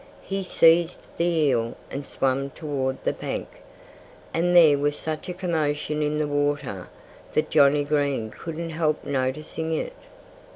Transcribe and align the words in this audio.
He 0.23 0.41
seized 0.41 0.97
the 1.17 1.25
eel 1.27 1.77
and 1.91 2.07
swam 2.07 2.49
toward 2.49 2.97
the 3.03 3.13
bank. 3.13 3.61
And 4.33 4.55
there 4.55 4.79
was 4.79 4.95
such 4.95 5.29
a 5.29 5.33
commotion 5.35 6.01
in 6.01 6.17
the 6.17 6.25
water 6.27 6.89
that 7.35 7.51
Johnnie 7.51 7.83
Green 7.83 8.31
couldn't 8.31 8.71
help 8.71 9.03
noticing 9.05 9.73
it. 9.73 9.93